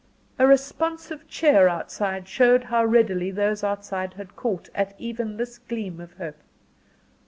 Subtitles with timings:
[0.39, 5.99] A responsive cheer outside showed how readily those outside had caught at even this gleam
[6.01, 6.39] of hope.